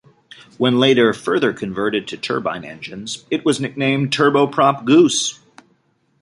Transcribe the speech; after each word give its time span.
When 0.57 0.79
later 0.79 1.13
further 1.13 1.53
converted 1.53 2.07
to 2.07 2.17
turbine 2.17 2.65
engines, 2.65 3.23
it 3.29 3.45
was 3.45 3.59
nicknamed 3.59 4.09
"Turboprop 4.09 4.83
Goose". 4.83 5.39